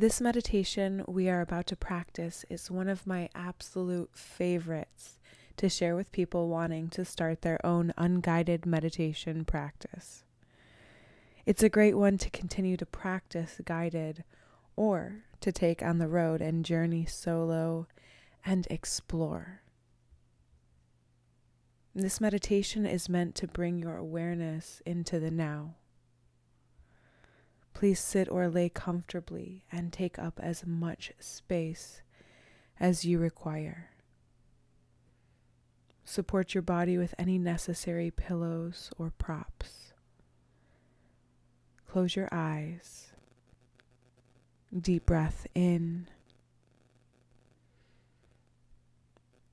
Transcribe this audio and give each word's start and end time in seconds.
This 0.00 0.18
meditation 0.18 1.04
we 1.06 1.28
are 1.28 1.42
about 1.42 1.66
to 1.66 1.76
practice 1.76 2.46
is 2.48 2.70
one 2.70 2.88
of 2.88 3.06
my 3.06 3.28
absolute 3.34 4.08
favorites 4.16 5.18
to 5.58 5.68
share 5.68 5.94
with 5.94 6.10
people 6.10 6.48
wanting 6.48 6.88
to 6.88 7.04
start 7.04 7.42
their 7.42 7.60
own 7.66 7.92
unguided 7.98 8.64
meditation 8.64 9.44
practice. 9.44 10.24
It's 11.44 11.62
a 11.62 11.68
great 11.68 11.98
one 11.98 12.16
to 12.16 12.30
continue 12.30 12.78
to 12.78 12.86
practice 12.86 13.60
guided 13.62 14.24
or 14.74 15.24
to 15.42 15.52
take 15.52 15.82
on 15.82 15.98
the 15.98 16.08
road 16.08 16.40
and 16.40 16.64
journey 16.64 17.04
solo 17.04 17.86
and 18.42 18.66
explore. 18.70 19.60
This 21.94 22.22
meditation 22.22 22.86
is 22.86 23.10
meant 23.10 23.34
to 23.34 23.46
bring 23.46 23.78
your 23.78 23.98
awareness 23.98 24.80
into 24.86 25.20
the 25.20 25.30
now. 25.30 25.74
Please 27.72 28.00
sit 28.00 28.28
or 28.30 28.48
lay 28.48 28.68
comfortably 28.68 29.64
and 29.72 29.92
take 29.92 30.18
up 30.18 30.38
as 30.42 30.66
much 30.66 31.12
space 31.18 32.02
as 32.78 33.04
you 33.04 33.18
require. 33.18 33.90
Support 36.04 36.54
your 36.54 36.62
body 36.62 36.98
with 36.98 37.14
any 37.18 37.38
necessary 37.38 38.10
pillows 38.10 38.90
or 38.98 39.12
props. 39.16 39.92
Close 41.86 42.16
your 42.16 42.28
eyes. 42.32 43.12
Deep 44.78 45.06
breath 45.06 45.46
in. 45.54 46.08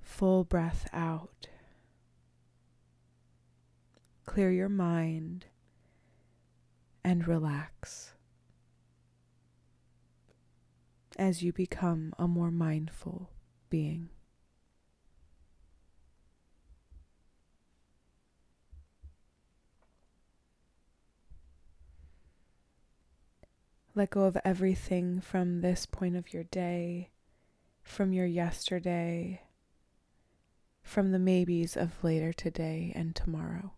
Full 0.00 0.44
breath 0.44 0.88
out. 0.92 1.48
Clear 4.26 4.50
your 4.50 4.68
mind 4.68 5.46
and 7.04 7.28
relax 7.28 8.12
as 11.16 11.42
you 11.42 11.52
become 11.52 12.12
a 12.18 12.26
more 12.26 12.50
mindful 12.50 13.30
being. 13.70 14.08
Let 23.96 24.10
go 24.10 24.24
of 24.24 24.36
everything 24.44 25.20
from 25.20 25.60
this 25.60 25.86
point 25.86 26.16
of 26.16 26.32
your 26.32 26.42
day, 26.42 27.10
from 27.80 28.12
your 28.12 28.26
yesterday, 28.26 29.42
from 30.82 31.12
the 31.12 31.18
maybes 31.20 31.76
of 31.76 32.02
later 32.02 32.32
today 32.32 32.92
and 32.96 33.14
tomorrow. 33.14 33.74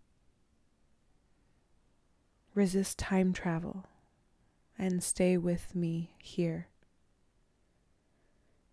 Resist 2.56 2.98
time 2.98 3.34
travel 3.34 3.84
and 4.78 5.02
stay 5.02 5.36
with 5.36 5.74
me 5.74 6.12
here. 6.16 6.68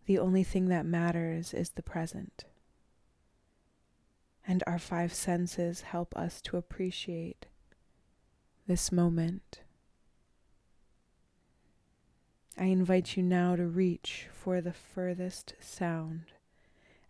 The 0.05 0.17
only 0.17 0.45
thing 0.45 0.69
that 0.69 0.85
matters 0.85 1.53
is 1.53 1.71
the 1.71 1.83
present. 1.83 2.45
And 4.47 4.63
our 4.65 4.79
five 4.79 5.13
senses 5.13 5.81
help 5.81 6.15
us 6.15 6.39
to 6.43 6.55
appreciate 6.55 7.47
this 8.67 8.89
moment. 8.89 9.59
I 12.57 12.67
invite 12.67 13.17
you 13.17 13.23
now 13.23 13.57
to 13.57 13.65
reach 13.65 14.27
for 14.31 14.61
the 14.61 14.71
furthest 14.71 15.55
sound 15.59 16.31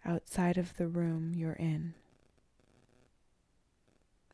outside 0.04 0.58
of 0.58 0.76
the 0.78 0.88
room 0.88 1.34
you're 1.36 1.54
in. 1.54 1.94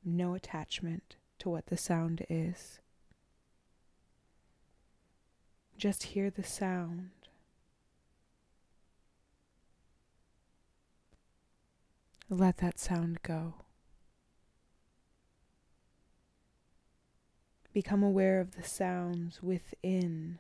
No 0.06 0.36
attachment 0.36 1.18
to 1.40 1.50
what 1.50 1.68
the 1.68 1.78
sound 1.78 2.26
is. 2.30 2.80
Just 5.78 6.04
hear 6.04 6.30
the 6.30 6.44
sound. 6.44 7.10
Let 12.30 12.58
that 12.58 12.78
sound 12.80 13.22
go. 13.24 13.56
Become 17.74 18.04
aware 18.04 18.40
of 18.40 18.56
the 18.56 18.64
sounds 18.64 19.42
within 19.42 20.40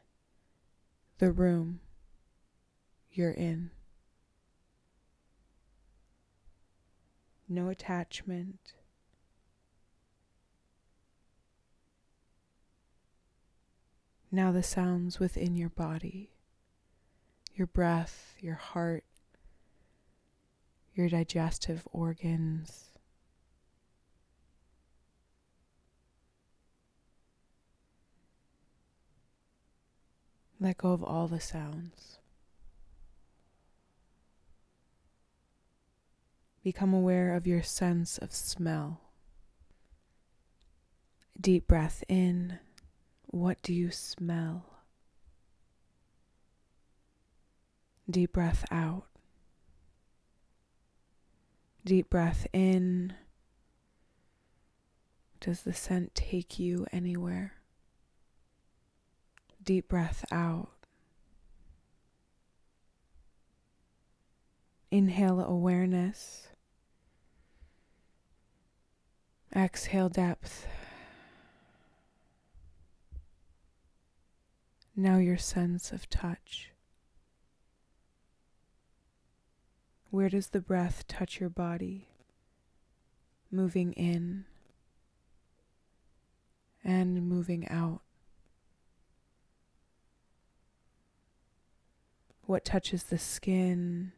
the 1.19 1.31
room 1.31 1.79
you're 3.11 3.31
in. 3.31 3.71
No 7.47 7.69
attachment 7.69 8.73
Now 14.31 14.51
the 14.51 14.61
sounds 14.61 15.19
within 15.19 15.55
your 15.55 15.69
body, 15.69 16.31
your 17.55 17.67
breath, 17.67 18.35
your 18.39 18.55
heart, 18.55 19.03
your 20.93 21.09
digestive 21.09 21.87
organs. 21.91 22.85
Let 30.59 30.77
go 30.77 30.91
of 30.91 31.03
all 31.03 31.27
the 31.27 31.39
sounds. 31.39 32.19
Become 36.63 36.93
aware 36.93 37.33
of 37.33 37.47
your 37.47 37.63
sense 37.63 38.17
of 38.17 38.33
smell. 38.33 38.99
Deep 41.39 41.65
breath 41.67 42.03
in. 42.09 42.59
What 43.31 43.61
do 43.61 43.73
you 43.73 43.91
smell? 43.91 44.65
Deep 48.09 48.33
breath 48.33 48.65
out. 48.71 49.05
Deep 51.85 52.09
breath 52.09 52.47
in. 52.53 53.13
Does 55.39 55.61
the 55.61 55.73
scent 55.73 56.15
take 56.15 56.57
you 56.57 56.87
anywhere? 56.91 57.53
Deep 59.63 59.87
breath 59.87 60.25
out. 60.31 60.71
Inhale 64.89 65.39
awareness. 65.39 66.47
Exhale 69.55 70.09
depth. 70.09 70.65
Now 74.99 75.15
your 75.15 75.37
sense 75.37 75.93
of 75.93 76.09
touch. 76.09 76.71
Where 80.09 80.27
does 80.27 80.49
the 80.49 80.59
breath 80.59 81.07
touch 81.07 81.39
your 81.39 81.49
body? 81.49 82.09
Moving 83.49 83.93
in 83.93 84.43
and 86.83 87.29
moving 87.29 87.65
out. 87.69 88.01
What 92.41 92.65
touches 92.65 93.03
the 93.03 93.17
skin 93.17 94.11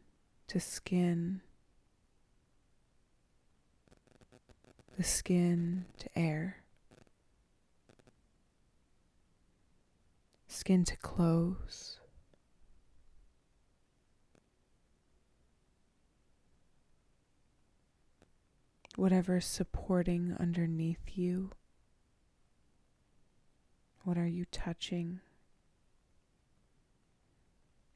to 0.48 0.58
skin, 0.58 1.42
the 4.96 5.04
skin 5.04 5.84
to 5.98 6.18
air. 6.18 6.61
Skin 10.62 10.84
to 10.84 10.96
clothes. 10.98 11.98
Whatever's 18.94 19.44
supporting 19.44 20.36
underneath 20.38 21.18
you. 21.18 21.50
What 24.04 24.16
are 24.16 24.28
you 24.28 24.44
touching? 24.52 25.18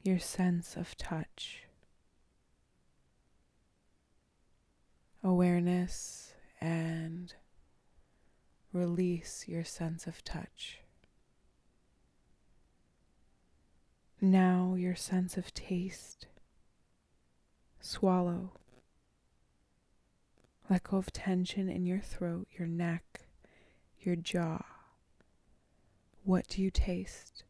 Your 0.03 0.19
sense 0.19 0.77
of 0.77 0.97
touch. 0.97 1.67
Awareness 5.23 6.35
and 6.61 7.33
release 8.73 9.45
your 9.47 9.63
sense 9.63 10.09
of 10.09 10.25
touch. 10.25 10.81
Now 14.31 14.75
your 14.77 14.97
sense 14.97 15.37
of 15.37 15.55
taste. 15.55 16.27
Swallow. 17.79 18.55
Let 20.69 20.83
go 20.83 20.97
of 20.97 21.13
tension 21.13 21.69
in 21.69 21.87
your 21.87 22.01
throat, 22.01 22.49
your 22.59 22.67
neck, 22.67 23.29
your 24.01 24.17
jaw. 24.17 24.65
What 26.25 26.49
do 26.49 26.61
you 26.61 26.73
taste? 26.73 27.45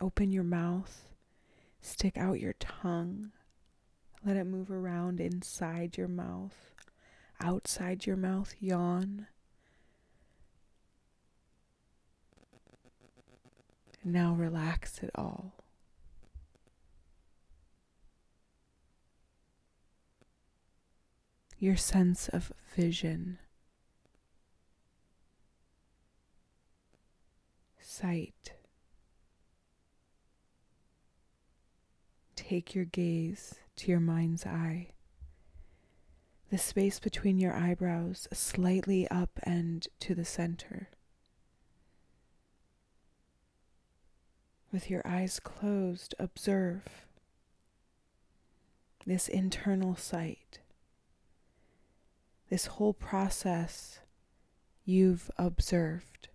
Open 0.00 0.32
your 0.32 0.42
mouth, 0.42 1.08
stick 1.82 2.16
out 2.16 2.40
your 2.40 2.54
tongue, 2.54 3.32
let 4.24 4.38
it 4.38 4.44
move 4.44 4.70
around 4.70 5.20
inside 5.20 5.98
your 5.98 6.08
mouth, 6.08 6.72
outside 7.42 8.06
your 8.06 8.16
mouth, 8.16 8.54
yawn. 8.58 9.26
Now 14.08 14.34
relax 14.34 15.00
it 15.02 15.10
all. 15.16 15.52
Your 21.58 21.74
sense 21.74 22.28
of 22.28 22.52
vision, 22.76 23.38
sight. 27.80 28.52
Take 32.36 32.76
your 32.76 32.84
gaze 32.84 33.56
to 33.74 33.90
your 33.90 33.98
mind's 33.98 34.46
eye. 34.46 34.90
The 36.50 36.58
space 36.58 37.00
between 37.00 37.40
your 37.40 37.54
eyebrows 37.54 38.28
slightly 38.32 39.08
up 39.08 39.40
and 39.42 39.84
to 39.98 40.14
the 40.14 40.24
center. 40.24 40.90
With 44.76 44.90
your 44.90 45.00
eyes 45.06 45.40
closed, 45.40 46.14
observe 46.18 47.06
this 49.06 49.26
internal 49.26 49.96
sight. 49.96 50.58
This 52.50 52.66
whole 52.66 52.92
process 52.92 54.00
you've 54.84 55.30
observed. 55.38 56.28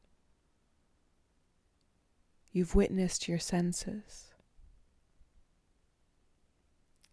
You've 2.51 2.73
witnessed 2.73 3.27
your 3.27 3.37
senses. 3.37 4.31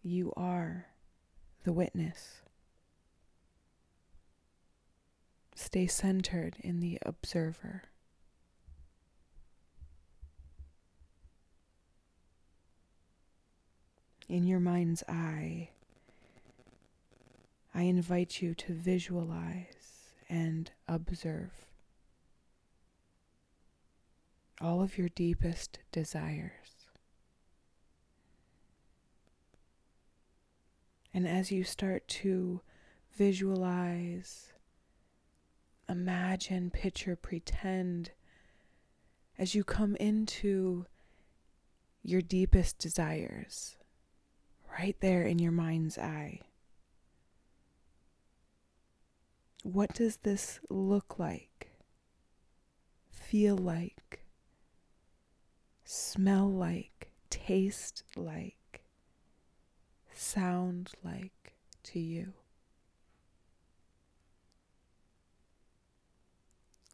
You 0.01 0.33
are 0.35 0.87
the 1.63 1.73
witness. 1.73 2.41
Stay 5.53 5.85
centered 5.85 6.55
in 6.61 6.79
the 6.79 6.97
observer. 7.05 7.83
In 14.29 14.45
your 14.45 14.59
mind's 14.59 15.03
eye, 15.09 15.71
I 17.73 17.81
invite 17.81 18.43
you 18.43 18.53
to 18.53 18.73
visualize 18.73 20.13
and 20.29 20.69
observe 20.87 21.49
all 24.61 24.83
of 24.83 24.99
your 24.99 25.09
deepest 25.09 25.79
desires. 25.91 26.51
And 31.11 31.27
as 31.27 31.51
you 31.51 31.63
start 31.63 32.07
to 32.09 32.61
visualize, 33.17 34.53
imagine, 35.89 36.69
picture, 36.69 37.15
pretend, 37.15 38.11
as 39.39 39.55
you 39.55 39.63
come 39.63 39.95
into 39.95 40.85
your 42.03 42.21
deepest 42.21 42.77
desires, 42.77 43.78
right 44.77 44.95
there 44.99 45.23
in 45.23 45.39
your 45.39 45.51
mind's 45.51 45.97
eye. 45.97 46.41
What 49.63 49.93
does 49.93 50.17
this 50.17 50.59
look 50.69 51.19
like? 51.19 51.69
Feel 53.11 53.57
like? 53.57 54.25
Smell 55.83 56.49
like? 56.49 57.11
Taste 57.29 58.03
like? 58.15 58.55
sound 60.19 60.91
like 61.03 61.53
to 61.83 61.99
you? 61.99 62.33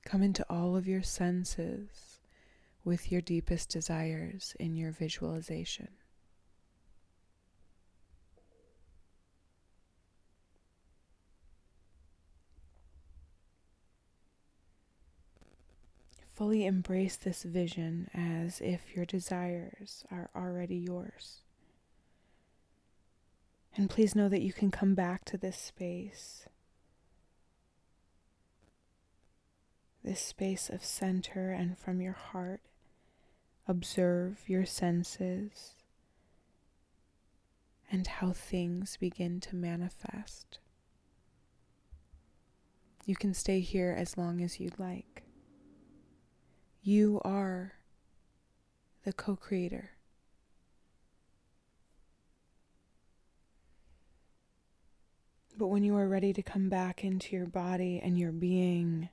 Come 0.06 0.22
into 0.22 0.46
all 0.50 0.76
of 0.76 0.88
your 0.88 1.02
senses 1.02 2.20
with 2.84 3.12
your 3.12 3.22
deepest 3.22 3.70
desires 3.70 4.56
in 4.60 4.76
your 4.76 4.92
visualization. 4.92 5.90
Fully 16.36 16.66
embrace 16.66 17.16
this 17.16 17.44
vision 17.44 18.10
as 18.14 18.60
if 18.60 18.94
your 18.94 19.06
desires 19.06 20.04
are 20.12 20.30
already 20.36 20.76
yours. 20.76 21.44
And 23.78 23.90
please 23.90 24.16
know 24.16 24.28
that 24.28 24.42
you 24.42 24.52
can 24.52 24.70
come 24.70 24.96
back 24.96 25.24
to 25.26 25.38
this 25.38 25.58
space, 25.58 26.46
this 30.04 30.20
space 30.20 30.70
of 30.70 30.84
center, 30.84 31.52
and 31.52 31.78
from 31.78 32.02
your 32.02 32.14
heart, 32.14 32.60
observe 33.66 34.42
your 34.46 34.66
senses 34.66 35.76
and 37.90 38.08
how 38.08 38.34
things 38.34 38.98
begin 38.98 39.40
to 39.40 39.56
manifest. 39.56 40.60
You 43.06 43.16
can 43.16 43.34
stay 43.34 43.62
here 43.62 43.96
as 43.98 44.18
long 44.18 44.42
as 44.42 44.60
you'd 44.60 44.78
like. 44.78 45.25
You 46.88 47.20
are 47.26 47.74
the 49.06 49.12
co 49.12 49.36
creator. 49.36 49.90
But 55.58 55.70
when 55.70 55.84
you 55.84 55.98
are 55.98 56.08
ready 56.08 56.32
to 56.32 56.44
come 56.44 56.70
back 56.70 57.04
into 57.04 57.36
your 57.36 57.48
body 57.48 58.00
and 58.04 58.20
your 58.20 58.32
being, 58.32 59.10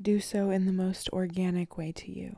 do 0.00 0.20
so 0.20 0.50
in 0.50 0.66
the 0.66 0.72
most 0.72 1.08
organic 1.08 1.76
way 1.76 1.90
to 1.90 2.12
you. 2.12 2.36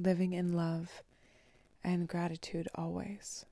Living 0.00 0.32
in 0.32 0.54
love 0.54 1.02
and 1.84 2.08
gratitude 2.08 2.68
always. 2.74 3.44